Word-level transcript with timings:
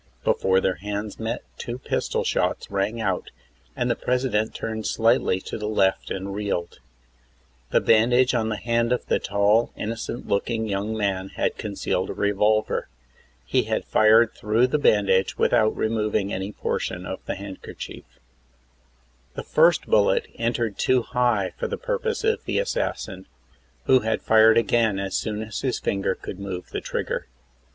Before 0.23 0.59
their 0.59 0.77
hands 0.77 1.19
met 1.19 1.43
two 1.59 1.77
pistol 1.77 2.23
shots 2.23 2.71
rang 2.71 2.99
out, 2.99 3.29
and 3.75 3.87
the 3.87 3.95
President 3.95 4.55
turned 4.55 4.87
slightly 4.87 5.39
to 5.41 5.59
the 5.59 5.69
left 5.69 6.09
and 6.09 6.33
reeled. 6.33 6.79
The 7.69 7.81
bandage 7.81 8.33
on 8.33 8.49
the 8.49 8.57
hand 8.57 8.91
of 8.91 9.05
the 9.05 9.19
tall, 9.19 9.71
innocent 9.77 10.27
looking 10.27 10.67
young 10.67 10.97
man 10.97 11.29
had 11.35 11.55
concealed 11.55 12.09
a 12.09 12.13
revolver. 12.13 12.89
He 13.45 13.65
had 13.65 13.85
fired 13.85 14.33
through 14.33 14.65
the 14.65 14.79
bandage 14.79 15.37
without 15.37 15.77
removing 15.77 16.33
any 16.33 16.51
portion 16.51 17.05
of 17.05 17.23
the 17.27 17.35
handkerchief. 17.35 18.05
THE 19.35 19.41
ASSASSINATION 19.41 19.51
OF 19.51 19.53
PRESIDENT 19.53 19.87
McKINLEY. 19.87 20.19
35 20.19 20.25
The 20.25 20.31
first 20.31 20.35
bullet 20.35 20.43
entered 20.43 20.77
too 20.79 21.01
high 21.03 21.53
for 21.59 21.67
the 21.67 21.77
purpose 21.77 22.23
of 22.23 22.43
the 22.45 22.57
assassin, 22.57 23.27
who 23.83 23.99
had 23.99 24.23
fired 24.23 24.57
again 24.57 24.97
as 24.97 25.15
soon 25.15 25.43
as 25.43 25.61
his 25.61 25.77
finger 25.79 26.15
could 26.15 26.39
move 26.39 26.71
the 26.71 26.81
trigger. 26.81 27.27